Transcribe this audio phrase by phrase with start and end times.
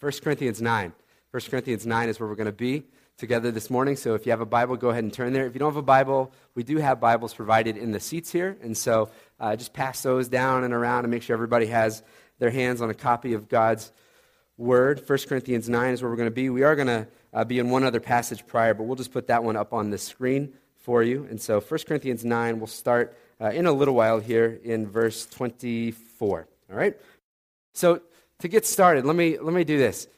[0.00, 0.92] 1 Corinthians 9.
[1.30, 2.84] 1 Corinthians 9 is where we're going to be
[3.18, 3.96] together this morning.
[3.96, 5.46] So if you have a Bible, go ahead and turn there.
[5.46, 8.56] If you don't have a Bible, we do have Bibles provided in the seats here.
[8.62, 12.02] And so uh, just pass those down and around and make sure everybody has
[12.38, 13.92] their hands on a copy of God's
[14.56, 15.02] Word.
[15.06, 16.48] 1 Corinthians 9 is where we're going to be.
[16.48, 19.26] We are going to uh, be in one other passage prior, but we'll just put
[19.26, 21.26] that one up on the screen for you.
[21.28, 25.26] And so 1 Corinthians 9, we'll start uh, in a little while here in verse
[25.26, 26.48] 24.
[26.70, 26.96] All right?
[27.74, 28.00] So
[28.40, 30.08] to get started, let me, let me do this.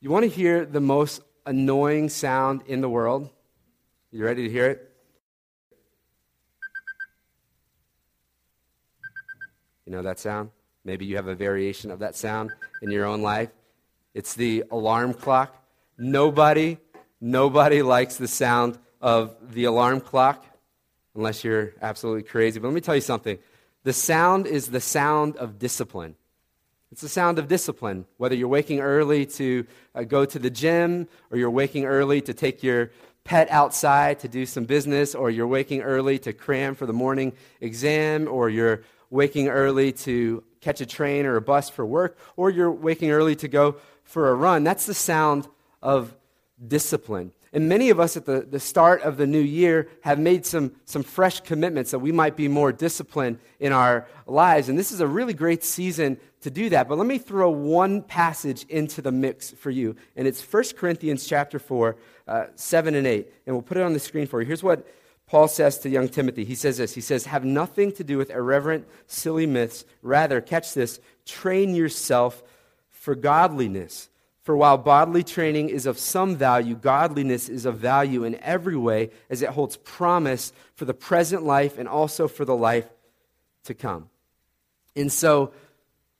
[0.00, 3.30] You want to hear the most annoying sound in the world?
[4.10, 4.84] You ready to hear it?
[9.86, 10.50] You know that sound?
[10.84, 12.52] Maybe you have a variation of that sound
[12.82, 13.50] in your own life.
[14.14, 15.56] It's the alarm clock.
[15.96, 16.78] Nobody,
[17.20, 20.44] nobody likes the sound of the alarm clock
[21.14, 22.60] unless you're absolutely crazy.
[22.60, 23.38] But let me tell you something.
[23.84, 26.16] The sound is the sound of discipline.
[26.90, 28.06] It's the sound of discipline.
[28.16, 32.32] Whether you're waking early to uh, go to the gym, or you're waking early to
[32.32, 32.90] take your
[33.24, 37.34] pet outside to do some business, or you're waking early to cram for the morning
[37.60, 42.48] exam, or you're waking early to catch a train or a bus for work, or
[42.48, 44.64] you're waking early to go for a run.
[44.64, 45.46] That's the sound
[45.82, 46.14] of
[46.66, 47.32] discipline.
[47.52, 50.72] And many of us at the, the start of the new year have made some,
[50.84, 54.68] some fresh commitments that we might be more disciplined in our lives.
[54.68, 56.88] And this is a really great season to do that.
[56.88, 59.96] But let me throw one passage into the mix for you.
[60.14, 63.32] And it's 1 Corinthians chapter 4, uh, 7 and 8.
[63.46, 64.46] And we'll put it on the screen for you.
[64.46, 64.86] Here's what
[65.26, 66.44] Paul says to young Timothy.
[66.44, 69.84] He says this He says, Have nothing to do with irreverent, silly myths.
[70.02, 72.42] Rather, catch this, train yourself
[72.90, 74.08] for godliness.
[74.48, 79.10] For while bodily training is of some value, godliness is of value in every way,
[79.28, 82.88] as it holds promise for the present life and also for the life
[83.64, 84.08] to come.
[84.96, 85.52] And so,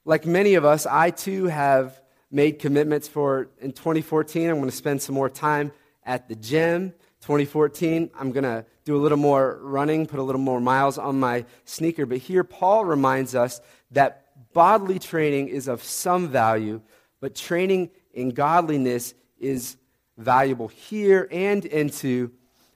[0.04, 4.50] like many of us, I too have made commitments for in 2014.
[4.50, 5.72] I'm going to spend some more time
[6.04, 6.90] at the gym.
[7.22, 11.18] 2014, I'm going to do a little more running, put a little more miles on
[11.18, 12.04] my sneaker.
[12.04, 13.62] But here, Paul reminds us
[13.92, 16.82] that bodily training is of some value,
[17.20, 19.76] but training in godliness is
[20.16, 22.32] valuable here and into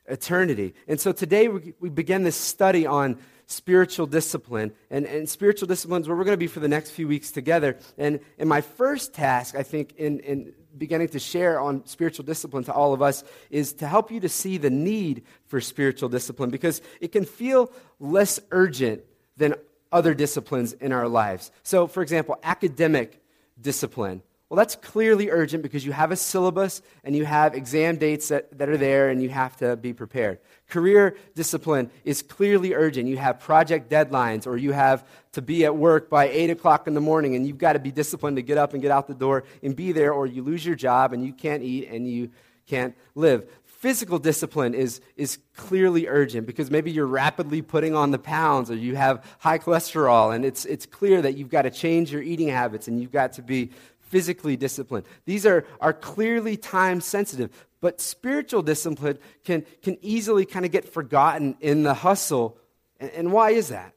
[0.06, 0.74] eternity.
[0.86, 4.72] And so today we, we begin this study on spiritual discipline.
[4.90, 7.32] And, and spiritual discipline is where we're going to be for the next few weeks
[7.32, 7.78] together.
[7.98, 12.64] And, and my first task, I think, in, in beginning to share on spiritual discipline
[12.64, 16.50] to all of us is to help you to see the need for spiritual discipline
[16.50, 17.70] because it can feel
[18.00, 19.02] less urgent
[19.36, 19.54] than
[19.90, 21.50] other disciplines in our lives.
[21.62, 23.22] So, for example, academic
[23.60, 24.22] discipline.
[24.52, 28.58] Well, that's clearly urgent because you have a syllabus and you have exam dates that,
[28.58, 30.40] that are there and you have to be prepared.
[30.68, 33.08] Career discipline is clearly urgent.
[33.08, 36.92] You have project deadlines or you have to be at work by 8 o'clock in
[36.92, 39.14] the morning and you've got to be disciplined to get up and get out the
[39.14, 42.28] door and be there or you lose your job and you can't eat and you
[42.66, 43.48] can't live.
[43.64, 48.76] Physical discipline is, is clearly urgent because maybe you're rapidly putting on the pounds or
[48.76, 52.46] you have high cholesterol and it's, it's clear that you've got to change your eating
[52.46, 53.70] habits and you've got to be
[54.12, 55.06] physically disciplined.
[55.24, 57.50] These are, are clearly time sensitive.
[57.80, 62.58] But spiritual discipline can, can easily kind of get forgotten in the hustle.
[63.00, 63.94] And, and why is that?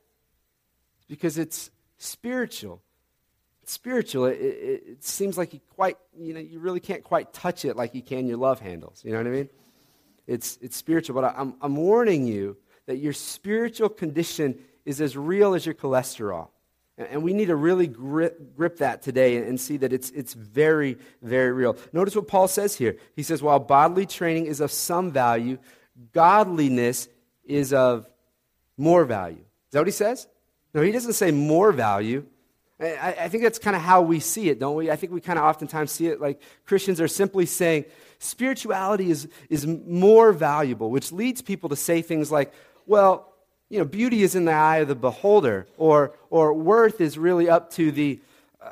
[1.10, 2.82] Because it's spiritual.
[3.62, 4.26] It's spiritual.
[4.28, 7.76] It, it, it, seems like you quite, you know, you really can't quite touch it
[7.76, 9.04] like you can your love handles.
[9.04, 9.50] You know what I mean?
[10.28, 11.22] It's, it's spiritual.
[11.22, 12.56] But I'm, I'm warning you
[12.86, 16.48] that your spiritual condition is as real as your cholesterol.
[16.98, 20.98] And we need to really grip, grip that today and see that it's, it's very,
[21.22, 21.78] very real.
[21.92, 22.96] Notice what Paul says here.
[23.16, 25.58] He says, while bodily training is of some value,
[26.14, 27.10] godliness
[27.44, 28.08] is of
[28.78, 29.40] more value.
[29.40, 30.28] Is that what he says?
[30.74, 32.26] No, he doesn't say more value.
[32.80, 34.90] I, I think that's kind of how we see it, don't we?
[34.90, 37.86] I think we kind of oftentimes see it like Christians are simply saying
[38.20, 42.54] spirituality is, is more valuable, which leads people to say things like,
[42.86, 43.34] well,
[43.76, 47.50] you know, beauty is in the eye of the beholder, or, or worth is really
[47.50, 48.22] up to the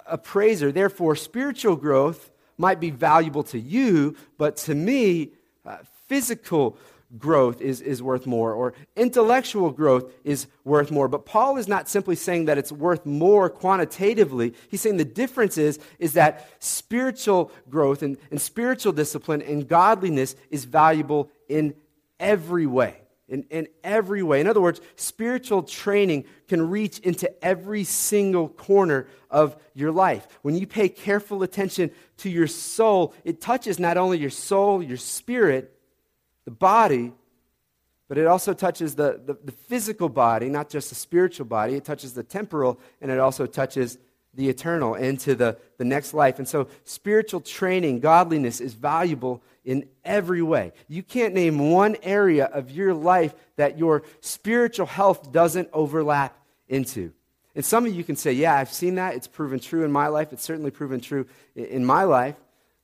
[0.07, 0.71] appraiser.
[0.71, 5.31] Therefore, spiritual growth might be valuable to you, but to me,
[5.65, 6.77] uh, physical
[7.17, 11.09] growth is, is worth more, or intellectual growth is worth more.
[11.09, 14.53] But Paul is not simply saying that it's worth more quantitatively.
[14.69, 20.37] He's saying the difference is, is that spiritual growth and, and spiritual discipline and godliness
[20.49, 21.75] is valuable in
[22.21, 24.41] every way in, in every way.
[24.41, 30.27] In other words, spiritual training can reach into every single corner of your life.
[30.41, 34.97] When you pay careful attention to your soul, it touches not only your soul, your
[34.97, 35.79] spirit,
[36.45, 37.13] the body,
[38.09, 41.75] but it also touches the, the, the physical body, not just the spiritual body.
[41.75, 43.97] It touches the temporal, and it also touches
[44.33, 46.39] the eternal, into the, the next life.
[46.39, 50.73] And so, spiritual training, godliness is valuable in every way.
[50.87, 56.37] You can't name one area of your life that your spiritual health doesn't overlap
[56.67, 57.13] into.
[57.55, 59.15] And some of you can say, Yeah, I've seen that.
[59.15, 60.33] It's proven true in my life.
[60.33, 62.35] It's certainly proven true in my life.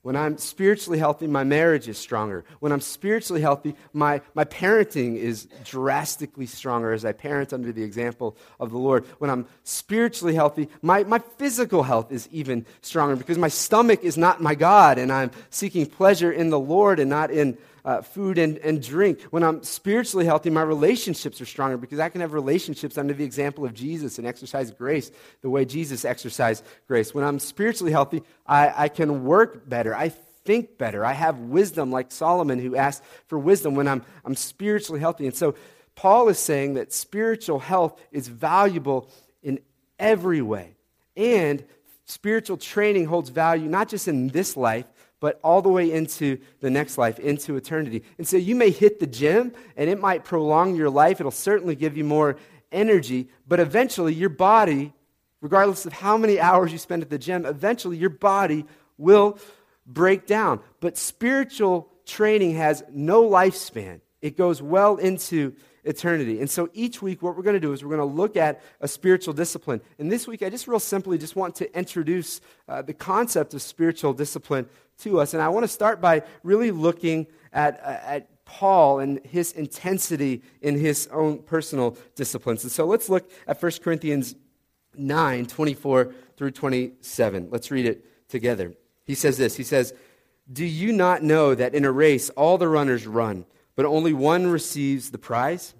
[0.10, 2.44] When I'm spiritually healthy, my marriage is stronger.
[2.62, 7.84] When I'm spiritually healthy, my, my parenting is drastically stronger as I parent under the
[7.84, 9.06] example of the Lord.
[9.20, 14.18] When I'm spiritually healthy, my, my physical health is even stronger because my stomach is
[14.18, 18.38] not my God and I'm seeking pleasure in the Lord and not in uh, food
[18.38, 19.22] and, and drink.
[19.31, 23.24] When I'm spiritually healthy, my relationships are stronger because I can have relationships under the
[23.24, 25.12] example of Jesus and exercise grace
[25.42, 27.14] the way Jesus exercised grace.
[27.14, 29.96] When I'm spiritually healthy, I, I can work better.
[29.96, 30.10] I
[30.46, 31.06] think better.
[31.06, 35.28] I have wisdom like Solomon who asked for wisdom when I'm, I'm spiritually healthy.
[35.28, 35.56] And so
[35.96, 39.10] Paul is saying that spiritual health is valuable
[39.44, 39.60] in
[40.00, 40.75] every way.
[41.16, 41.64] And
[42.06, 44.86] spiritual training holds value not just in this life,
[45.19, 48.04] but all the way into the next life, into eternity.
[48.18, 51.19] And so you may hit the gym and it might prolong your life.
[51.19, 52.38] It'll certainly give you more
[52.71, 54.94] energy, but eventually your body,
[55.42, 58.66] regardless of how many hours you spend at the gym, eventually your body
[58.98, 59.39] will
[59.86, 60.62] break down.
[60.80, 66.40] But spiritual training has no lifespan, it goes well into eternity.
[66.40, 68.62] And so each week, what we're going to do is we're going to look at
[68.81, 69.81] a spiritual discipline.
[69.98, 73.62] And this week, I just real simply just want to introduce uh, the concept of
[73.62, 74.68] spiritual discipline
[75.00, 75.34] to us.
[75.34, 80.42] And I want to start by really looking at, uh, at Paul and his intensity
[80.62, 82.64] in his own personal disciplines.
[82.64, 84.36] And so let's look at 1 Corinthians
[84.98, 87.50] 9 24 through 27.
[87.52, 88.74] Let's read it together.
[89.06, 89.94] He says this He says,
[90.52, 94.48] Do you not know that in a race all the runners run, but only one
[94.48, 95.74] receives the prize?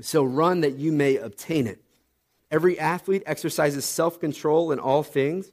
[0.00, 1.82] So run that you may obtain it.
[2.50, 5.50] Every athlete exercises self control in all things.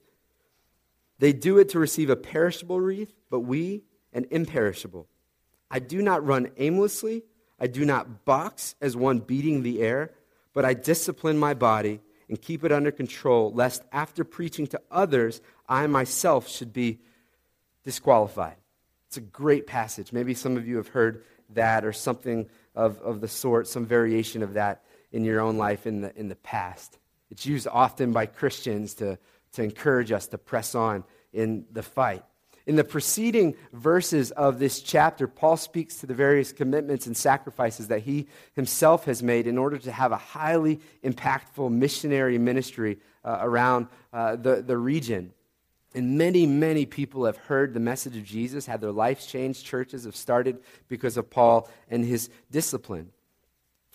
[1.19, 5.07] They do it to receive a perishable wreath, but we an imperishable.
[5.69, 7.23] I do not run aimlessly.
[7.59, 10.11] I do not box as one beating the air,
[10.53, 15.41] but I discipline my body and keep it under control, lest after preaching to others,
[15.67, 16.99] I myself should be
[17.83, 18.55] disqualified.
[19.07, 20.11] It's a great passage.
[20.11, 24.43] Maybe some of you have heard that or something of, of the sort, some variation
[24.43, 26.97] of that in your own life in the, in the past.
[27.31, 29.17] It's used often by Christians to
[29.55, 31.03] to encourage us to press on
[31.33, 32.23] in the fight.
[32.67, 37.89] In the preceding verses of this chapter, Paul speaks to the various commitments and sacrifices
[37.89, 43.37] that he himself has made in order to have a highly impactful missionary ministry uh,
[43.41, 45.31] around uh, the, the region.
[45.95, 49.65] And many, many people have heard the message of Jesus, had their lives changed.
[49.65, 50.59] Churches have started
[50.89, 53.11] because of Paul and his discipline.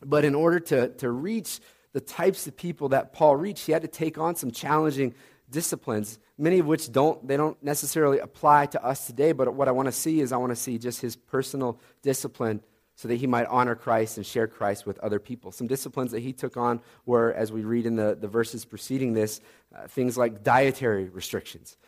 [0.03, 1.61] But in order to, to reach
[1.93, 5.15] the types of people that Paul reached, he had to take on some challenging
[5.51, 9.73] disciplines, many of which don't, they don't necessarily apply to us today, but what I
[9.73, 12.63] want to see is I want to see just his personal discipline
[13.01, 15.53] so that he might honor Christ and share Christ with other people.
[15.53, 19.15] Some disciplines that he took on were, as we read in the, the verses preceding
[19.15, 19.41] this,
[19.75, 21.79] uh, things like dietary restrictions.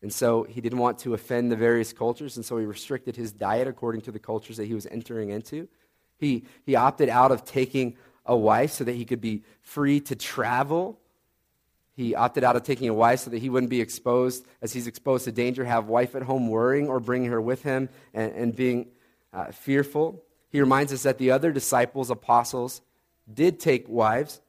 [0.00, 3.32] And so he didn't want to offend the various cultures, and so he restricted his
[3.32, 5.66] diet according to the cultures that he was entering into.
[6.18, 10.14] He, he opted out of taking a wife so that he could be free to
[10.14, 11.00] travel
[11.96, 14.86] he opted out of taking a wife so that he wouldn't be exposed, as he's
[14.86, 18.56] exposed to danger, have wife at home worrying or bringing her with him and, and
[18.56, 18.86] being
[19.34, 20.22] uh, fearful.
[20.50, 22.82] He reminds us that the other disciples, apostles,
[23.32, 24.40] did take wives,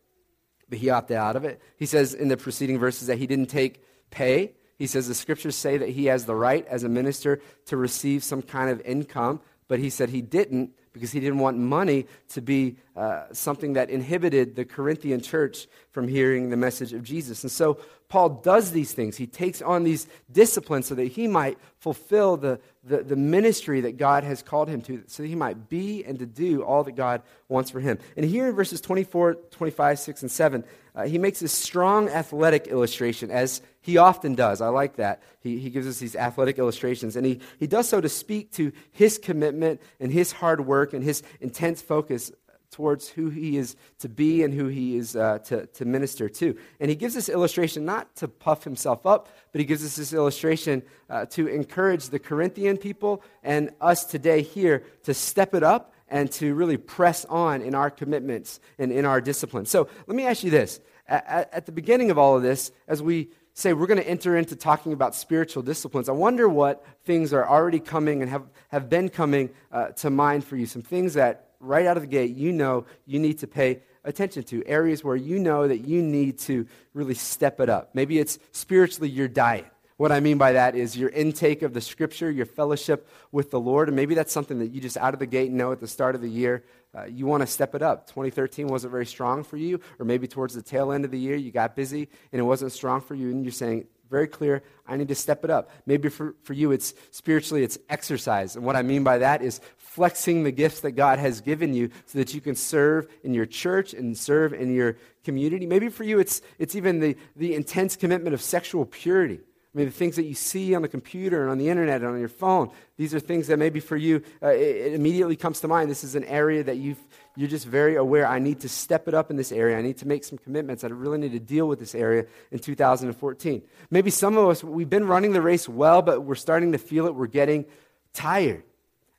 [0.70, 1.62] but he opted out of it.
[1.78, 4.54] He says in the preceding verses that he didn't take pay.
[4.78, 8.24] He says the scriptures say that he has the right as a minister to receive
[8.24, 12.42] some kind of income, but he said he didn't because he didn't want money to
[12.42, 17.44] be uh, something that inhibited the Corinthian church from hearing the message of Jesus.
[17.44, 17.80] And so
[18.10, 19.16] Paul does these things.
[19.16, 23.96] He takes on these disciplines so that he might fulfill the, the, the, ministry that
[23.96, 26.98] God has called him to, so that he might be and to do all that
[26.98, 27.98] God wants for him.
[28.18, 32.68] And here in verses 24, 25, 6, and 7, uh, he makes this strong athletic
[32.68, 34.62] illustration, as he often does.
[34.62, 35.22] I like that.
[35.40, 38.72] He, he gives us these athletic illustrations, and he, he does so to speak to
[38.92, 42.32] his commitment and his hard work and his intense focus
[42.72, 46.58] towards who he is to be and who he is uh, to, to minister to.
[46.80, 50.14] And he gives this illustration not to puff himself up, but he gives us this
[50.14, 55.94] illustration uh, to encourage the Corinthian people and us today here to step it up
[56.08, 59.66] and to really press on in our commitments and in our discipline.
[59.66, 60.80] So let me ask you this.
[61.08, 63.30] At, at the beginning of all of this, as we
[63.62, 67.48] say we're going to enter into talking about spiritual disciplines, I wonder what things are
[67.48, 70.66] already coming and have, have been coming uh, to mind for you.
[70.66, 74.44] Some things that right out of the gate, you know you need to pay attention
[74.44, 77.92] to, areas where you know that you need to really step it up.
[77.94, 79.68] Maybe it's spiritually your diet.
[79.98, 83.60] What I mean by that is your intake of the scripture, your fellowship with the
[83.60, 85.88] Lord, and maybe that's something that you just out of the gate know at the
[85.88, 86.64] start of the year.
[86.96, 88.08] Uh, you want to step it up.
[88.08, 91.36] 2013 wasn't very strong for you, or maybe towards the tail end of the year
[91.36, 94.98] you got busy and it wasn't strong for you, and you're saying, very clear, I
[94.98, 95.72] need to step it up.
[95.86, 98.58] Maybe for, for you, it's spiritually, it's exercise.
[98.58, 101.90] And what I mean by that is flexing the gifts that God has given you
[102.08, 105.66] so that you can serve in your church and serve in your community.
[105.66, 109.40] Maybe for you, it's, it's even the, the intense commitment of sexual purity.
[109.74, 112.10] I mean, the things that you see on the computer and on the internet and
[112.12, 115.62] on your phone, these are things that maybe for you, uh, it, it, immediately comes
[115.62, 115.90] to mind.
[115.90, 116.98] This is an area that you
[117.36, 119.78] you're just very aware, I need to step it up in this area.
[119.78, 120.84] I need to make some commitments.
[120.84, 123.62] I really need to deal with this area in 2014.
[123.90, 127.06] Maybe some of us, we've been running the race well, but we're starting to feel
[127.06, 127.16] it.
[127.16, 127.66] We're getting
[128.14, 128.64] tired.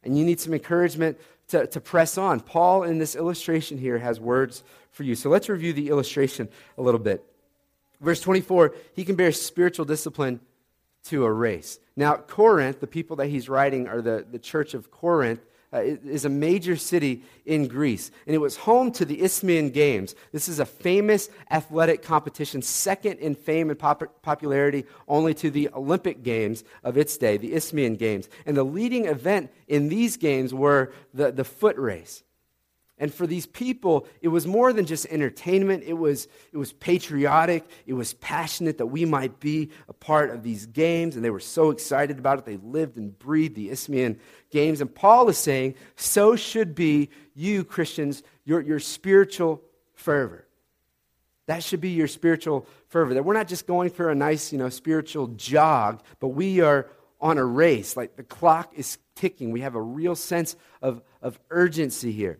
[0.04, 1.18] And you need some encouragement
[1.48, 2.40] to, to press on.
[2.40, 5.14] Paul, in this illustration here, has words for you.
[5.14, 7.24] So let's review the illustration a little bit.
[8.02, 10.40] Verse 24, he compares spiritual discipline
[11.04, 11.78] to a race.
[11.96, 15.40] Now, Corinth, the people that he's writing are the, the church of Corinth,
[15.74, 18.10] uh, is a major city in Greece.
[18.26, 20.14] And it was home to the Isthmian Games.
[20.30, 25.70] This is a famous athletic competition, second in fame and pop- popularity only to the
[25.74, 28.28] Olympic Games of its day, the Isthmian Games.
[28.44, 32.22] And the leading event in these games were the, the foot race.
[32.98, 35.82] And for these people, it was more than just entertainment.
[35.84, 37.68] It was, it was patriotic.
[37.86, 41.16] It was passionate that we might be a part of these games.
[41.16, 42.44] And they were so excited about it.
[42.44, 44.20] They lived and breathed the Isthmian
[44.50, 44.80] Games.
[44.80, 49.62] And Paul is saying, so should be you, Christians, your, your spiritual
[49.94, 50.46] fervor.
[51.46, 53.14] That should be your spiritual fervor.
[53.14, 56.88] That we're not just going for a nice, you know, spiritual jog, but we are
[57.20, 57.96] on a race.
[57.96, 59.50] Like the clock is ticking.
[59.50, 62.38] We have a real sense of, of urgency here.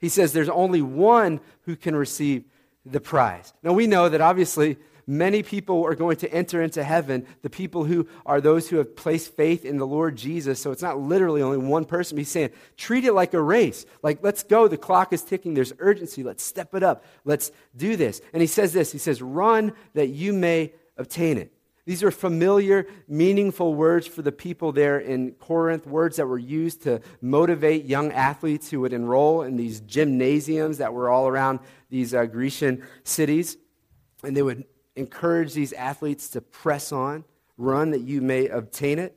[0.00, 2.44] He says there's only one who can receive
[2.84, 3.52] the prize.
[3.62, 7.84] Now, we know that obviously many people are going to enter into heaven, the people
[7.84, 10.60] who are those who have placed faith in the Lord Jesus.
[10.60, 12.16] So it's not literally only one person.
[12.16, 13.84] He's saying, treat it like a race.
[14.02, 14.68] Like, let's go.
[14.68, 15.54] The clock is ticking.
[15.54, 16.22] There's urgency.
[16.22, 17.04] Let's step it up.
[17.24, 18.22] Let's do this.
[18.32, 21.52] And he says this He says, run that you may obtain it.
[21.90, 26.82] These are familiar, meaningful words for the people there in Corinth, words that were used
[26.82, 32.14] to motivate young athletes who would enroll in these gymnasiums that were all around these
[32.14, 33.56] uh, Grecian cities.
[34.22, 37.24] And they would encourage these athletes to press on,
[37.56, 39.16] run that you may obtain it.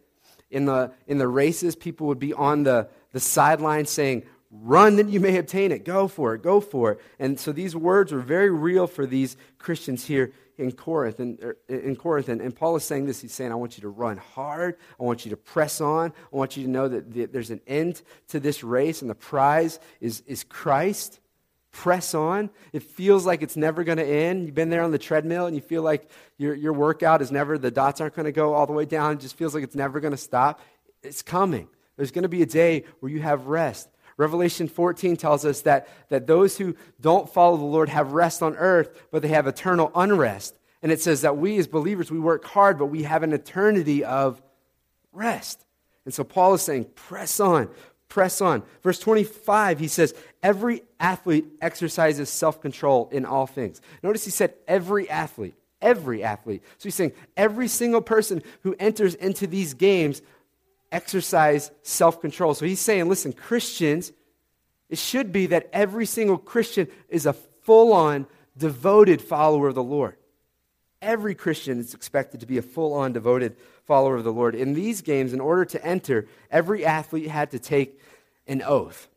[0.49, 4.23] In the, in the races, people would be on the, the sideline saying,
[4.55, 5.83] Run that you may obtain it.
[5.83, 6.43] Go for it.
[6.43, 7.01] Go for it.
[7.17, 11.19] And so these words were very real for these Christians here in Corinth.
[11.19, 12.29] And, er, in Corinth.
[12.29, 13.21] And, and Paul is saying this.
[13.21, 14.77] He's saying, I want you to run hard.
[14.99, 16.11] I want you to press on.
[16.11, 19.15] I want you to know that the, there's an end to this race, and the
[19.15, 21.19] prize is, is Christ.
[21.71, 22.51] Press on.
[22.71, 24.45] It feels like it's never going to end.
[24.45, 26.07] You've been there on the treadmill and you feel like
[26.37, 29.13] your, your workout is never, the dots aren't going to go all the way down.
[29.13, 30.61] It just feels like it's never going to stop.
[31.01, 31.67] It's coming.
[31.97, 33.89] There's going to be a day where you have rest.
[34.17, 38.55] Revelation 14 tells us that, that those who don't follow the Lord have rest on
[38.55, 40.55] earth, but they have eternal unrest.
[40.81, 44.03] And it says that we as believers, we work hard, but we have an eternity
[44.03, 44.41] of
[45.13, 45.65] rest.
[46.05, 47.69] And so Paul is saying, press on,
[48.09, 48.63] press on.
[48.81, 53.81] Verse 25, he says, every athlete exercises self control in all things.
[54.03, 56.61] Notice he said, every athlete, every athlete.
[56.77, 60.21] So he's saying, every single person who enters into these games
[60.93, 62.53] exercise self control.
[62.53, 64.13] So he's saying, listen, Christians,
[64.89, 69.83] it should be that every single Christian is a full on, devoted follower of the
[69.83, 70.15] Lord.
[71.01, 74.55] Every Christian is expected to be a full on, devoted follower of the Lord.
[74.55, 77.99] In these games, in order to enter, every athlete had to take
[78.47, 79.09] an oath.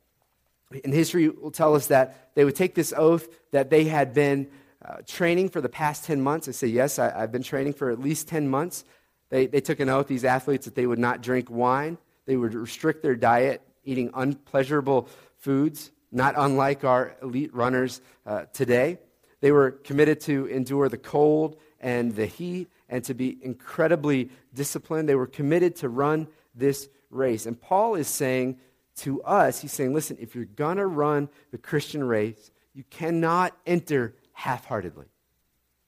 [0.84, 4.48] And history will tell us that they would take this oath that they had been
[4.84, 6.48] uh, training for the past 10 months.
[6.48, 8.84] I say, yes, I, I've been training for at least 10 months.
[9.28, 11.98] They, they took an oath, these athletes, that they would not drink wine.
[12.26, 18.98] They would restrict their diet, eating unpleasurable foods, not unlike our elite runners uh, today.
[19.40, 25.08] They were committed to endure the cold and the heat and to be incredibly disciplined.
[25.08, 27.46] They were committed to run this race.
[27.46, 28.58] And Paul is saying
[28.96, 33.54] to us, he's saying, listen, if you're going to run the Christian race, you cannot
[33.66, 35.06] enter half heartedly.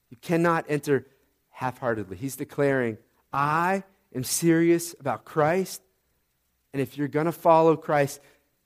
[0.09, 1.07] You cannot enter
[1.49, 2.17] half heartedly.
[2.17, 2.97] He's declaring,
[3.31, 3.83] I
[4.13, 5.81] am serious about Christ.
[6.73, 8.19] And if you're going to follow Christ,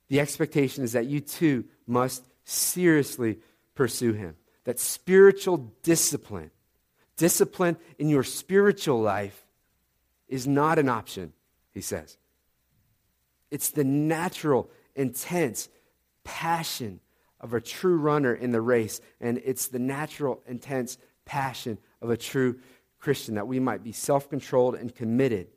[0.08, 3.38] the expectation is that you too must seriously
[3.74, 4.36] pursue him.
[4.64, 6.50] That spiritual discipline,
[7.16, 9.46] discipline in your spiritual life,
[10.28, 11.32] is not an option,
[11.72, 12.16] he says.
[13.50, 15.68] It's the natural, intense
[16.24, 17.00] passion
[17.40, 19.00] of a true runner in the race.
[19.20, 22.58] And it's the natural, intense passion of a true
[23.04, 25.48] Christian that we might be self controlled and committed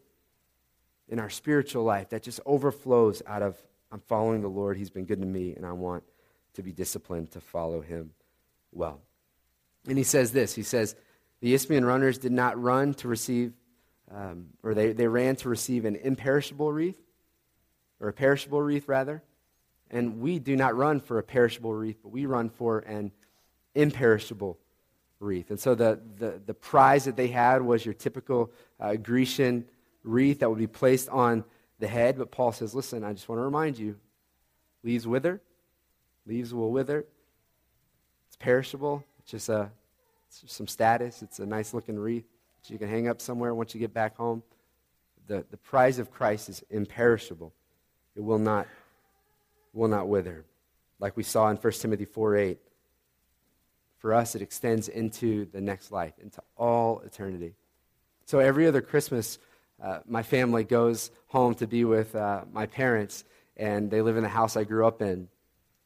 [1.07, 3.57] in our spiritual life that just overflows out of,
[3.89, 4.75] I'm following the Lord.
[4.75, 6.03] He's been good to me, and I want
[6.55, 8.11] to be disciplined to follow him
[8.73, 8.99] well.
[9.87, 10.95] And he says this He says,
[11.39, 13.53] The Isthmian runners did not run to receive,
[14.13, 16.99] um, or they, they ran to receive an imperishable wreath,
[18.01, 19.23] or a perishable wreath, rather.
[19.89, 23.13] And we do not run for a perishable wreath, but we run for an
[23.73, 24.59] imperishable
[25.19, 25.49] wreath.
[25.49, 29.65] And so the, the, the prize that they had was your typical uh, Grecian
[30.03, 31.43] wreath that would be placed on
[31.79, 32.17] the head.
[32.17, 33.97] But Paul says, listen, I just want to remind you
[34.83, 35.41] leaves wither,
[36.25, 37.05] leaves will wither.
[38.27, 39.03] It's perishable.
[39.19, 39.71] It's just, a,
[40.27, 41.21] it's just some status.
[41.21, 42.25] It's a nice looking wreath
[42.61, 44.43] that you can hang up somewhere once you get back home.
[45.27, 47.53] The, the prize of Christ is imperishable.
[48.15, 48.67] It will not
[49.73, 50.43] will not wither.
[50.99, 52.59] Like we saw in 1 Timothy 4 8.
[53.97, 57.55] For us, it extends into the next life, into all eternity.
[58.25, 59.39] So every other Christmas,
[59.81, 63.23] uh, my family goes home to be with uh, my parents,
[63.55, 65.27] and they live in the house I grew up in.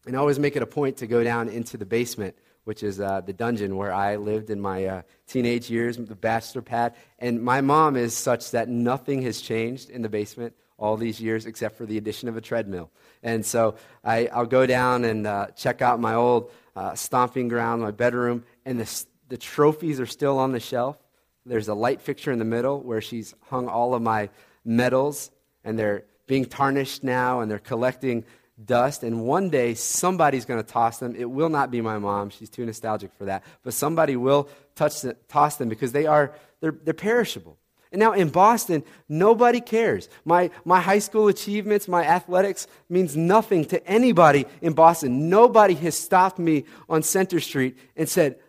[0.06, 3.00] And I always make it a point to go down into the basement, which is
[3.00, 6.96] uh, the dungeon where I lived in my uh, teenage years, the bachelor pad.
[7.20, 11.46] And my mom is such that nothing has changed in the basement all these years
[11.46, 12.90] except for the addition of a treadmill.
[13.22, 17.82] And so I, will go down and uh, check out my old uh, stomping ground,
[17.82, 20.98] my bedroom, and the, the trophies are still on the shelf.
[21.46, 24.30] There's a light fixture in the middle where she's hung all of my
[24.64, 25.32] medals,
[25.64, 28.24] and they're being tarnished now, and they're collecting
[28.64, 29.04] dust.
[29.04, 31.16] And one day, somebody's going to toss them.
[31.16, 32.30] It will not be my mom.
[32.30, 33.44] She's too nostalgic for that.
[33.64, 37.58] But somebody will touch toss them because they are, they're, they're perishable.
[37.92, 40.08] And now in Boston, nobody cares.
[40.24, 45.30] My, my high school achievements, my athletics means nothing to anybody in Boston.
[45.30, 48.40] Nobody has stopped me on Center Street and said,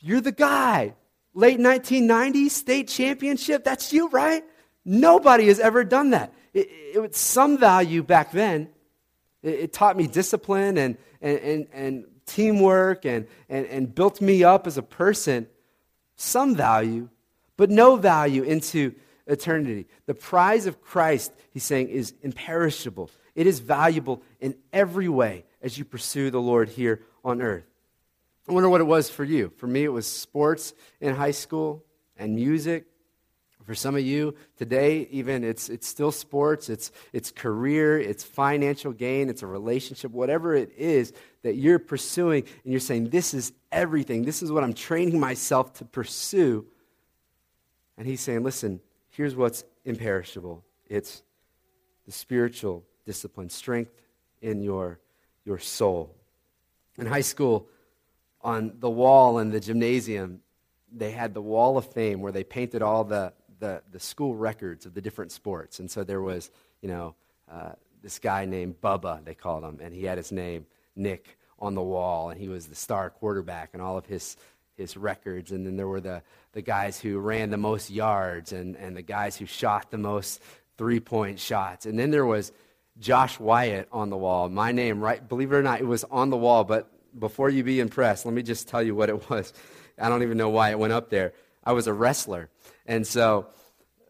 [0.00, 0.94] You're the guy.
[1.32, 4.44] Late 1990s, state championship, that's you, right?
[4.84, 6.32] Nobody has ever done that.
[6.52, 8.68] It, it was some value back then.
[9.42, 14.42] It, it taught me discipline and, and, and, and teamwork and, and, and built me
[14.42, 15.48] up as a person.
[16.16, 17.08] Some value
[17.56, 18.94] but no value into
[19.26, 19.86] eternity.
[20.06, 23.10] The prize of Christ, he's saying, is imperishable.
[23.34, 27.64] It is valuable in every way as you pursue the Lord here on earth.
[28.48, 29.52] I wonder what it was for you.
[29.56, 31.82] For me, it was sports in high school
[32.16, 32.86] and music.
[33.64, 38.92] For some of you today, even it's, it's still sports, it's, it's career, it's financial
[38.92, 43.54] gain, it's a relationship, whatever it is that you're pursuing, and you're saying, This is
[43.72, 44.26] everything.
[44.26, 46.66] This is what I'm training myself to pursue.
[47.96, 48.80] And he's saying, listen,
[49.10, 51.22] here's what's imperishable it's
[52.06, 53.92] the spiritual discipline, strength
[54.42, 55.00] in your,
[55.44, 56.14] your soul.
[56.98, 57.68] In high school,
[58.42, 60.40] on the wall in the gymnasium,
[60.92, 64.86] they had the Wall of Fame where they painted all the, the, the school records
[64.86, 65.80] of the different sports.
[65.80, 66.50] And so there was,
[66.82, 67.14] you know,
[67.50, 71.74] uh, this guy named Bubba, they called him, and he had his name, Nick, on
[71.74, 74.36] the wall, and he was the star quarterback, and all of his
[74.76, 75.52] his records.
[75.52, 79.02] And then there were the, the guys who ran the most yards and, and the
[79.02, 80.40] guys who shot the most
[80.76, 81.86] three point shots.
[81.86, 82.52] And then there was
[82.98, 84.48] Josh Wyatt on the wall.
[84.48, 85.26] My name, right?
[85.26, 86.64] Believe it or not, it was on the wall.
[86.64, 89.52] But before you be impressed, let me just tell you what it was.
[89.98, 91.32] I don't even know why it went up there.
[91.62, 92.50] I was a wrestler.
[92.86, 93.46] And so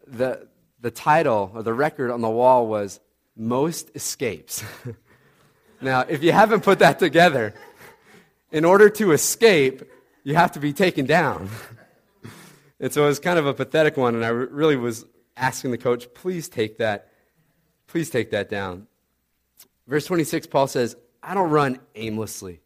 [0.07, 0.47] the,
[0.81, 2.99] the title or the record on the wall was
[3.35, 4.63] Most Escapes.
[5.81, 7.53] now, if you haven't put that together,
[8.51, 9.83] in order to escape,
[10.25, 11.49] you have to be taken down.
[12.79, 15.05] and so it was kind of a pathetic one, and I really was
[15.37, 17.11] asking the coach, please take that,
[17.87, 18.87] please take that down.
[19.87, 22.59] Verse 26, Paul says, I don't run aimlessly.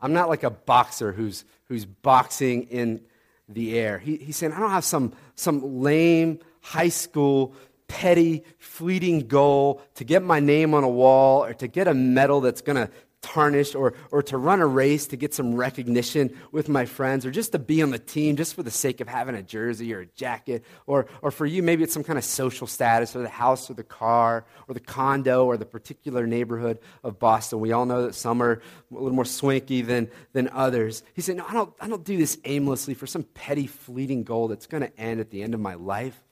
[0.00, 3.02] I'm not like a boxer who's, who's boxing in
[3.50, 3.98] the air.
[3.98, 7.54] He, he's saying, I don't have some, some lame high school,
[7.86, 12.40] petty, fleeting goal to get my name on a wall or to get a medal
[12.40, 12.90] that's going to
[13.24, 17.30] tarnished or, or to run a race to get some recognition with my friends or
[17.30, 20.00] just to be on the team just for the sake of having a jersey or
[20.00, 23.28] a jacket or, or for you maybe it's some kind of social status or the
[23.28, 27.60] house or the car or the condo or the particular neighborhood of boston.
[27.60, 28.60] We all know that some are
[28.90, 31.02] a little more swanky than, than others.
[31.14, 34.48] He said no I don't, I don't do this aimlessly for some petty fleeting goal
[34.48, 36.22] that's going to end at the end of my life.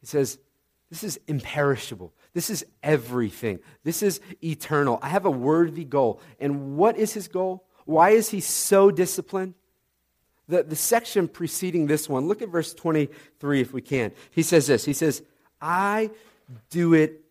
[0.00, 0.38] He says
[0.90, 2.12] this is imperishable.
[2.32, 3.60] This is everything.
[3.84, 4.98] This is eternal.
[5.02, 6.20] I have a worthy goal.
[6.40, 7.64] And what is his goal?
[7.84, 9.54] Why is he so disciplined?
[10.48, 14.12] The, the section preceding this one, look at verse 23 if we can.
[14.30, 15.22] He says this He says,
[15.60, 16.10] I
[16.70, 17.22] do it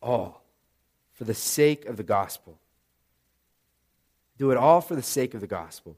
[0.00, 0.42] all
[1.12, 2.58] for the sake of the gospel.
[4.38, 5.96] Do it all for the sake of the gospel,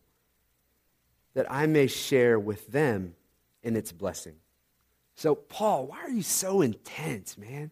[1.34, 3.14] that I may share with them
[3.62, 4.34] in its blessing.
[5.14, 7.70] So, Paul, why are you so intense, man?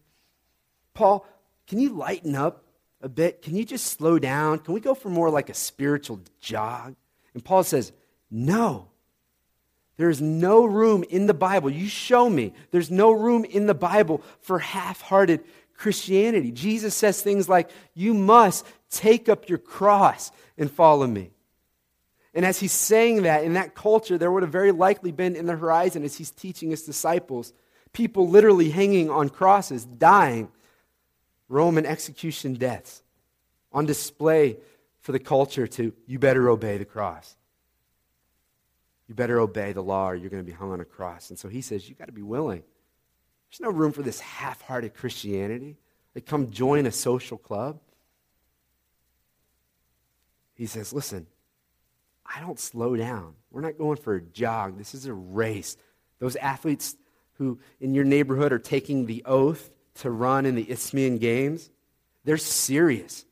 [0.93, 1.25] Paul,
[1.67, 2.63] can you lighten up
[3.01, 3.41] a bit?
[3.41, 4.59] Can you just slow down?
[4.59, 6.95] Can we go for more like a spiritual jog?
[7.33, 7.91] And Paul says,
[8.31, 8.89] No.
[9.97, 11.69] There is no room in the Bible.
[11.69, 12.53] You show me.
[12.71, 15.43] There's no room in the Bible for half hearted
[15.75, 16.51] Christianity.
[16.51, 21.31] Jesus says things like, You must take up your cross and follow me.
[22.33, 25.45] And as he's saying that, in that culture, there would have very likely been in
[25.45, 27.53] the horizon as he's teaching his disciples,
[27.91, 30.49] people literally hanging on crosses, dying,
[31.47, 33.03] Roman execution deaths,
[33.71, 34.57] on display
[35.01, 37.35] for the culture to, you better obey the cross.
[39.07, 41.29] You better obey the law or you're going to be hung on a cross.
[41.29, 42.63] And so he says, you got to be willing.
[43.51, 45.77] There's no room for this half hearted Christianity.
[46.15, 47.79] Like, come join a social club.
[50.55, 51.27] He says, listen,
[52.35, 53.35] I don't slow down.
[53.51, 54.77] We're not going for a jog.
[54.77, 55.77] This is a race.
[56.19, 56.95] Those athletes
[57.33, 61.69] who in your neighborhood are taking the oath to run in the Isthmian Games,
[62.23, 63.25] they're serious.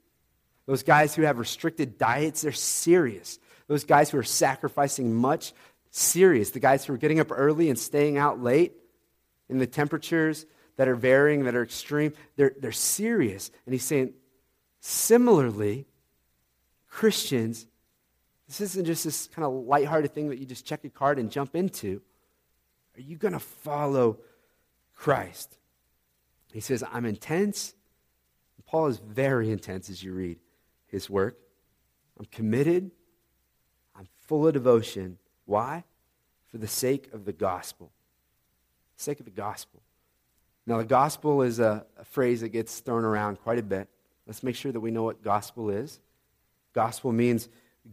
[0.68, 3.40] Those guys who have restricted diets, they're serious.
[3.68, 5.54] Those guys who are sacrificing much,
[5.90, 6.52] serious.
[6.52, 8.74] The guys who are getting up early and staying out late
[9.50, 10.46] in the temperatures
[10.78, 13.52] that are varying, that are extreme, they're, they're serious.
[13.66, 14.14] And he's saying,
[14.80, 15.88] similarly,
[16.88, 17.66] Christians
[18.52, 21.32] this isn't just this kind of lighthearted thing that you just check a card and
[21.32, 22.02] jump into.
[22.98, 24.18] Are you going to follow
[24.94, 25.58] Christ?
[26.52, 27.76] He says, I'm intense.
[28.66, 30.38] Paul is very intense as you read
[30.88, 31.38] his work.
[32.20, 32.92] I'm committed.
[33.96, 35.18] I'm full of devotion.
[35.46, 35.86] Why?
[36.48, 37.92] For the sake of the gospel.
[38.98, 39.82] Sake of the gospel.
[40.68, 43.88] Now, the gospel is a, a phrase that gets thrown around quite a bit.
[44.28, 46.00] Let's make sure that we know what gospel is.
[46.74, 47.48] Gospel means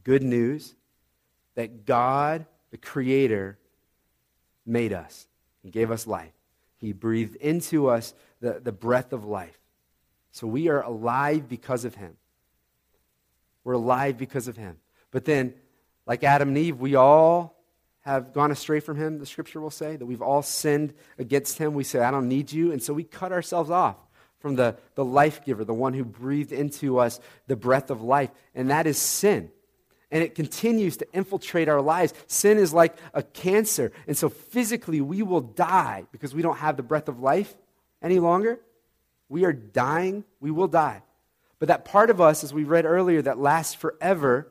[0.04, 0.74] good news
[1.54, 3.58] that God, the Creator,
[4.64, 5.26] made us.
[5.62, 6.32] He gave us life.
[6.76, 9.58] He breathed into us the, the breath of life.
[10.30, 12.16] So we are alive because of Him.
[13.64, 14.76] We're alive because of Him.
[15.10, 15.54] But then,
[16.06, 17.56] like Adam and Eve, we all
[18.02, 21.74] have gone astray from Him, the scripture will say, that we've all sinned against Him.
[21.74, 22.72] We say, I don't need you.
[22.72, 23.96] And so we cut ourselves off
[24.38, 28.30] from the, the life giver, the one who breathed into us the breath of life.
[28.54, 29.50] And that is sin
[30.10, 32.14] and it continues to infiltrate our lives.
[32.26, 33.92] Sin is like a cancer.
[34.06, 37.54] And so physically, we will die because we don't have the breath of life
[38.02, 38.58] any longer.
[39.28, 40.24] We are dying.
[40.40, 41.02] We will die.
[41.58, 44.50] But that part of us, as we read earlier, that lasts forever,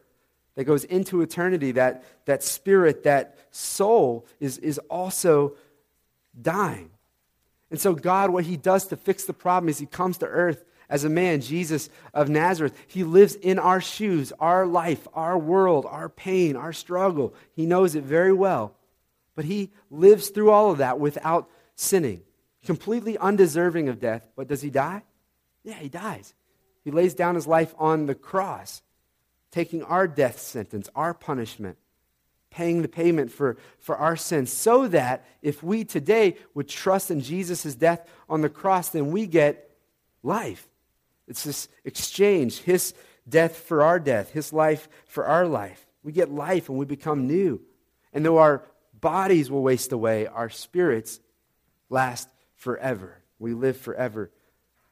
[0.55, 5.55] that goes into eternity, that, that spirit, that soul, is, is also
[6.39, 6.91] dying.
[7.71, 10.63] And so, God, what He does to fix the problem is He comes to earth
[10.89, 12.73] as a man, Jesus of Nazareth.
[12.87, 17.33] He lives in our shoes, our life, our world, our pain, our struggle.
[17.53, 18.73] He knows it very well.
[19.35, 22.21] But he lives through all of that without sinning,
[22.65, 24.27] completely undeserving of death.
[24.35, 25.03] But does he die?
[25.63, 26.33] Yeah, he dies.
[26.83, 28.81] He lays down his life on the cross,
[29.51, 31.77] taking our death sentence, our punishment,
[32.49, 37.19] paying the payment for, for our sins, so that if we today would trust in
[37.19, 39.69] Jesus' death on the cross, then we get
[40.23, 40.67] life.
[41.27, 42.93] It's this exchange his
[43.27, 45.85] death for our death, his life for our life.
[46.03, 47.61] We get life and we become new.
[48.13, 48.63] And though our
[48.99, 51.19] bodies will waste away, our spirits
[51.89, 53.21] last forever.
[53.39, 54.31] We live forever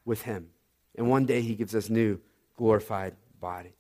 [0.04, 0.50] with him.
[0.96, 2.20] And one day he gives us new
[2.58, 3.76] glorified body.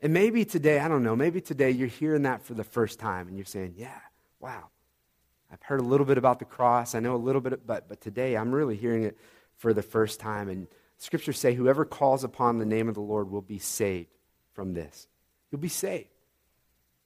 [0.00, 3.28] And maybe today, I don't know, maybe today you're hearing that for the first time
[3.28, 3.98] and you're saying, yeah,
[4.40, 4.68] wow.
[5.50, 6.94] I've heard a little bit about the cross.
[6.94, 9.16] I know a little bit, but, but today I'm really hearing it
[9.56, 10.48] for the first time.
[10.48, 10.68] And
[10.98, 14.14] Scriptures say, whoever calls upon the name of the Lord will be saved
[14.52, 15.06] from this.
[15.50, 16.08] You'll be saved.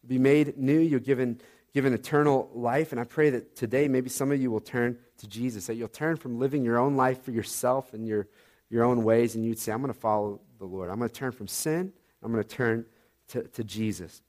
[0.02, 0.78] You'll be made new.
[0.78, 1.40] You're given,
[1.74, 2.92] given eternal life.
[2.92, 5.88] And I pray that today, maybe some of you will turn to Jesus, that you'll
[5.88, 8.28] turn from living your own life for yourself and your,
[8.70, 10.88] your own ways, and you'd say, I'm going to follow the Lord.
[10.90, 11.92] I'm going to turn from sin.
[12.22, 12.86] I'm going to turn
[13.28, 14.22] to, to Jesus.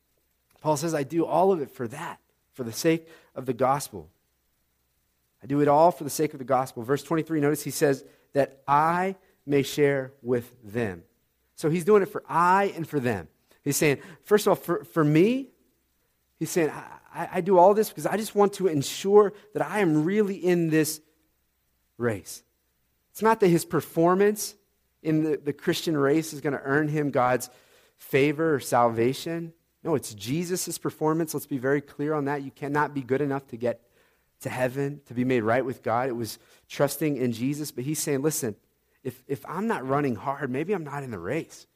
[0.59, 2.19] Paul says, I do all of it for that,
[2.51, 4.09] for the sake of the gospel.
[5.41, 6.83] I do it all for the sake of the gospel.
[6.83, 11.03] Verse 23, notice he says that I may share with them.
[11.55, 13.27] So he's doing it for I and for them.
[13.63, 15.49] He's saying, first of all, for, for me,
[16.37, 16.71] he's saying,
[17.13, 20.35] I, I do all this because I just want to ensure that I am really
[20.35, 20.99] in this
[21.97, 22.43] race.
[23.11, 24.55] It's not that his performance
[25.01, 27.49] in the, the Christian race is going to earn him God's
[27.97, 29.53] favor or salvation.
[29.83, 31.33] No, it's Jesus' performance.
[31.33, 32.41] Let's be very clear on that.
[32.41, 33.81] You cannot be good enough to get
[34.41, 36.09] to heaven, to be made right with God.
[36.09, 37.71] It was trusting in Jesus.
[37.71, 38.55] But he's saying, listen,
[39.03, 41.67] if, if I'm not running hard, maybe I'm not in the race.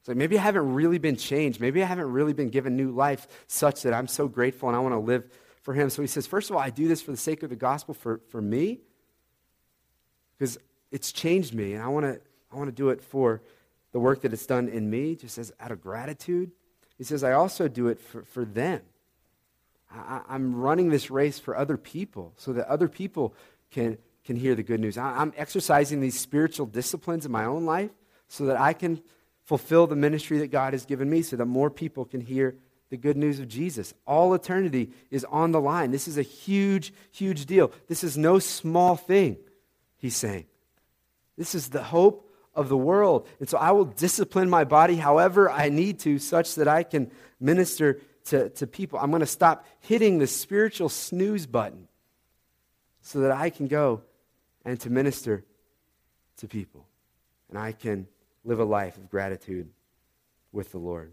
[0.00, 1.60] It's like maybe I haven't really been changed.
[1.60, 4.80] Maybe I haven't really been given new life such that I'm so grateful and I
[4.80, 5.24] want to live
[5.62, 5.90] for him.
[5.90, 7.94] So he says, first of all, I do this for the sake of the gospel
[7.94, 8.80] for, for me
[10.36, 10.58] because
[10.90, 12.20] it's changed me and I want to
[12.52, 13.40] I want to do it for
[13.92, 16.50] the work that it's done in me, just as out of gratitude.
[16.98, 18.80] He says, I also do it for, for them.
[19.90, 23.34] I, am running this race for other people so that other people
[23.70, 24.96] can, can hear the good news.
[24.96, 27.90] I'm exercising these spiritual disciplines in my own life
[28.28, 29.02] so that I can
[29.44, 32.56] fulfill the ministry that God has given me so that more people can hear
[32.90, 33.94] the good news of Jesus.
[34.06, 35.90] All eternity is on the line.
[35.90, 37.72] This is a huge, huge deal.
[37.88, 39.38] This is no small thing,
[39.96, 40.46] he's saying.
[41.36, 43.26] This is the hope of the world.
[43.40, 47.10] And so I will discipline my body however I need to, such that I can
[47.40, 48.98] minister to, to people.
[48.98, 51.88] I'm going to stop hitting the spiritual snooze button
[53.00, 54.02] so that I can go
[54.64, 55.44] and to minister
[56.38, 56.86] to people.
[57.48, 58.06] And I can
[58.44, 59.68] live a life of gratitude
[60.52, 61.12] with the Lord.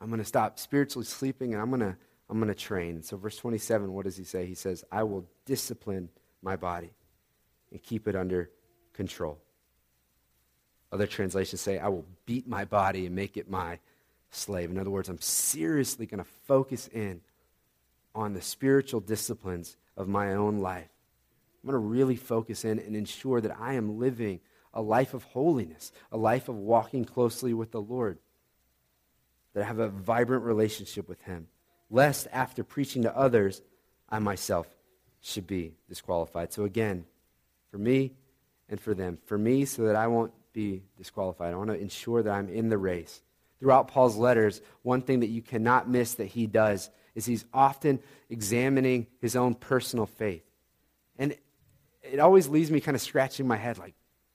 [0.00, 1.96] I'm going to stop spiritually sleeping and I'm going to
[2.28, 3.02] I'm going to train.
[3.02, 4.46] So verse 27, what does he say?
[4.46, 6.10] He says, "I will discipline
[6.42, 6.92] my body
[7.72, 8.50] and keep it under
[8.92, 9.40] control."
[10.92, 13.80] Other translations say, "I will beat my body and make it my
[14.30, 17.20] slave." In other words, I'm seriously going to focus in
[18.14, 20.90] on the spiritual disciplines of my own life.
[21.62, 24.40] I'm going to really focus in and ensure that I am living
[24.72, 28.18] a life of holiness, a life of walking closely with the Lord
[29.52, 31.48] that I have a vibrant relationship with Him,
[31.90, 33.62] lest after preaching to others,
[34.08, 34.66] I myself
[35.20, 36.52] should be disqualified.
[36.52, 37.04] So, again,
[37.70, 38.12] for me
[38.68, 39.18] and for them.
[39.26, 41.52] For me, so that I won't be disqualified.
[41.52, 43.22] I want to ensure that I'm in the race.
[43.58, 48.00] Throughout Paul's letters, one thing that you cannot miss that he does is he's often
[48.30, 50.44] examining his own personal faith.
[51.18, 51.36] And
[52.10, 53.94] it always leaves me kind of scratching my head like,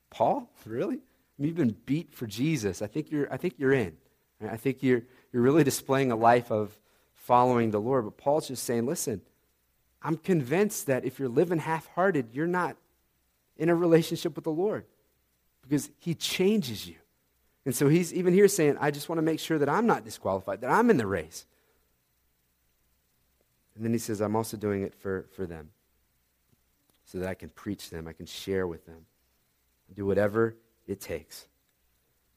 [0.10, 0.50] Paul?
[0.66, 1.00] Really?
[1.38, 2.82] You've been beat for Jesus.
[2.82, 3.98] I think you're, I think you're in.
[4.42, 6.78] I think you're, you're really displaying a life of
[7.14, 8.06] following the Lord.
[8.06, 9.22] But Paul's just saying, listen,
[10.02, 12.78] I'm convinced that if you're living half hearted, you're not
[13.58, 14.86] in a relationship with the Lord
[15.62, 16.96] because he changes you.
[17.66, 20.06] And so he's even here saying, I just want to make sure that I'm not
[20.06, 21.46] disqualified, that I'm in the race.
[23.76, 25.72] And then he says, I'm also doing it for, for them
[27.06, 29.06] so that I can preach them, I can share with them,
[29.94, 30.56] do whatever
[30.88, 31.48] it takes.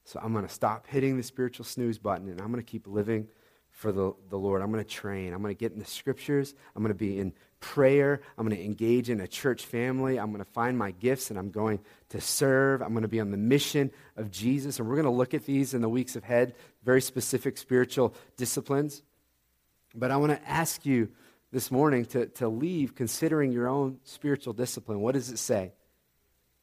[0.04, 2.86] So I'm going to stop hitting the spiritual snooze button and I'm going to keep
[2.86, 3.28] living
[3.70, 4.62] for the, the Lord.
[4.62, 5.32] I'm going to train.
[5.32, 6.54] I'm going to get in the scriptures.
[6.74, 8.20] I'm going to be in prayer.
[8.36, 10.18] I'm going to engage in a church family.
[10.18, 12.82] I'm going to find my gifts and I'm going to serve.
[12.82, 14.78] I'm going to be on the mission of Jesus.
[14.78, 16.54] And we're going to look at these in the weeks ahead,
[16.84, 19.02] very specific spiritual disciplines.
[19.94, 21.08] But I want to ask you
[21.50, 25.00] this morning to, to leave considering your own spiritual discipline.
[25.00, 25.72] What does it say?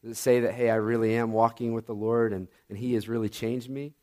[0.03, 2.93] Does it say that, hey, I really am walking with the Lord and, and He
[2.93, 3.93] has really changed me?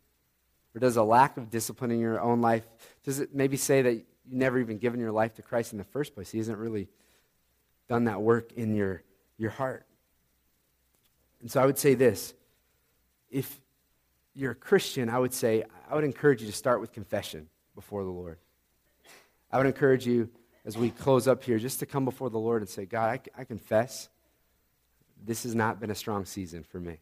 [0.74, 2.66] Or does a lack of discipline in your own life,
[3.04, 5.84] does it maybe say that you never even given your life to Christ in the
[5.84, 6.30] first place?
[6.30, 6.88] He hasn't really
[7.88, 9.02] done that work in your,
[9.36, 9.86] your heart.
[11.40, 12.34] And so I would say this
[13.30, 13.60] if
[14.34, 18.04] you're a Christian, I would say, I would encourage you to start with confession before
[18.04, 18.38] the Lord.
[19.50, 20.30] I would encourage you,
[20.64, 23.40] as we close up here, just to come before the Lord and say, God, I,
[23.40, 24.08] I confess
[25.24, 26.98] this has not been a strong season for me.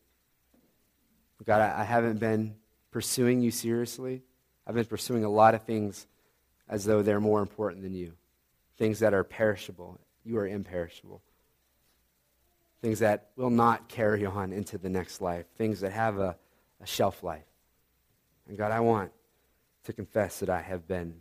[1.44, 2.57] God, I, I haven't been
[2.90, 4.23] pursuing you seriously.
[4.66, 6.07] I've been pursuing a lot of things
[6.68, 8.12] as though they're more important than you.
[8.79, 9.99] Things that are perishable.
[10.25, 11.23] You are imperishable.
[12.81, 15.46] Things that will not carry on into the next life.
[15.57, 16.37] Things that have a,
[16.81, 17.44] a shelf life.
[18.49, 19.12] And God, I want
[19.85, 21.14] to confess that I have been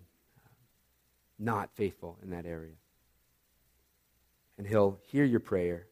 [1.40, 2.74] not faithful in that area.
[4.58, 5.88] And He'll hear your prayer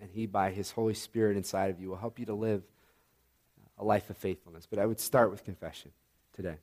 [0.00, 2.62] and He, by His Holy Spirit inside of you, will help you to live
[3.78, 4.66] a life of faithfulness.
[4.68, 5.90] But I would start with confession
[6.34, 6.56] today.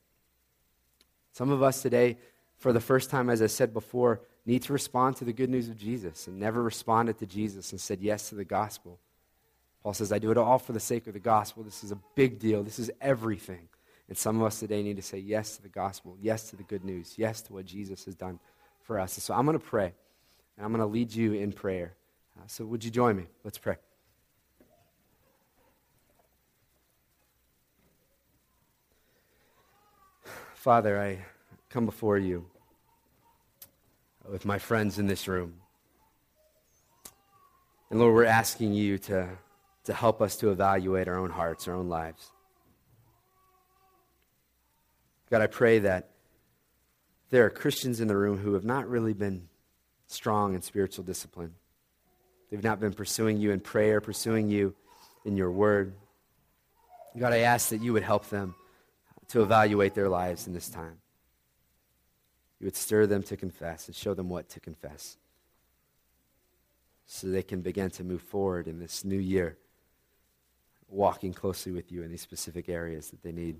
[1.31, 2.17] Some of us today,
[2.57, 5.69] for the first time, as I said before, need to respond to the good news
[5.69, 8.99] of Jesus and never responded to Jesus and said yes to the gospel.
[9.83, 11.63] Paul says, I do it all for the sake of the gospel.
[11.63, 12.63] This is a big deal.
[12.63, 13.67] This is everything.
[14.07, 16.63] And some of us today need to say yes to the gospel, yes to the
[16.63, 18.39] good news, yes to what Jesus has done
[18.81, 19.13] for us.
[19.13, 19.93] So I'm going to pray,
[20.55, 21.93] and I'm going to lead you in prayer.
[22.37, 23.25] Uh, so, would you join me?
[23.43, 23.75] Let's pray.
[30.53, 31.25] Father, I
[31.69, 32.45] come before you
[34.29, 35.55] with my friends in this room.
[37.89, 39.29] And Lord, we're asking you to,
[39.85, 42.31] to help us to evaluate our own hearts, our own lives.
[45.29, 46.09] God, I pray that
[47.29, 49.49] there are Christians in the room who have not really been
[50.07, 51.53] strong in spiritual discipline.
[52.49, 54.73] They've not been pursuing you in prayer, pursuing you
[55.25, 55.93] in your word.
[57.17, 58.55] God, I ask that you would help them
[59.29, 60.97] to evaluate their lives in this time.
[62.59, 65.17] You would stir them to confess and show them what to confess
[67.05, 69.57] so they can begin to move forward in this new year,
[70.87, 73.57] walking closely with you in these specific areas that they need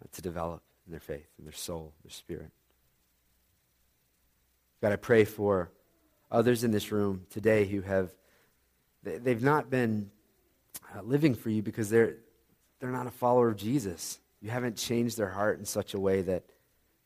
[0.00, 2.50] uh, to develop their faith, in their soul, their spirit.
[4.80, 5.70] God, I pray for
[6.30, 8.10] others in this room today who have,
[9.02, 10.10] they've not been
[10.94, 12.16] uh, living for you because they're,
[12.78, 14.18] they're not a follower of Jesus.
[14.40, 16.44] You haven't changed their heart in such a way that,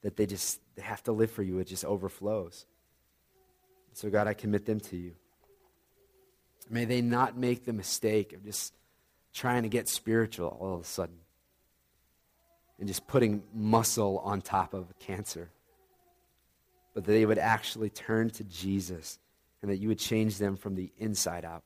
[0.03, 1.59] that they just they have to live for you.
[1.59, 2.66] It just overflows.
[3.92, 5.12] So, God, I commit them to you.
[6.68, 8.73] May they not make the mistake of just
[9.33, 11.16] trying to get spiritual all of a sudden
[12.79, 15.51] and just putting muscle on top of cancer.
[16.95, 19.19] But that they would actually turn to Jesus
[19.63, 21.63] and that you would change them from the inside out.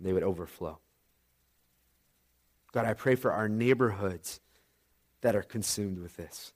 [0.00, 0.78] They would overflow.
[2.72, 4.40] God, I pray for our neighborhoods
[5.20, 6.52] that are consumed with this,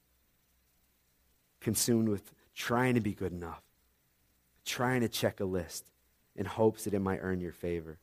[1.61, 3.63] consumed with trying to be good enough,
[4.65, 5.91] trying to check a list
[6.35, 7.99] in hopes that it might earn your favor.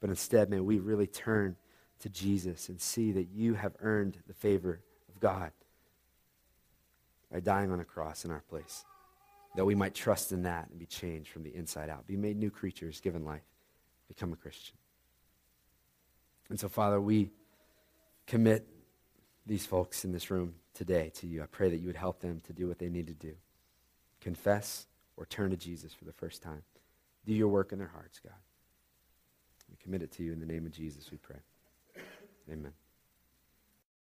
[0.00, 1.56] But instead, may we really turn
[2.00, 5.52] to Jesus and see that you have earned the favor of God
[7.30, 8.84] by dying on a cross in our place,
[9.56, 12.36] that we might trust in that and be changed from the inside out, be made
[12.36, 13.42] new creatures, given life,
[14.08, 14.76] become a Christian.
[16.48, 17.30] And so, Father, we
[18.26, 18.66] commit
[19.46, 21.42] these folks in this room today to you.
[21.42, 23.34] I pray that you would help them to do what they need to do
[24.20, 24.86] confess
[25.16, 26.62] or turn to Jesus for the first time.
[27.24, 28.34] Do your work in their hearts, God.
[29.70, 31.40] We commit it to you in the name of Jesus, we pray.
[32.48, 32.72] Amen.